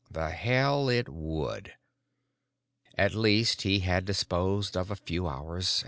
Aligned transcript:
The 0.09 0.31
hell 0.31 0.89
it 0.89 1.07
would. 1.09 1.73
At 2.97 3.13
least 3.13 3.61
he 3.61 3.81
had 3.81 4.03
disposed 4.03 4.75
of 4.75 4.89
a 4.89 4.95
few 4.95 5.27
hours. 5.27 5.79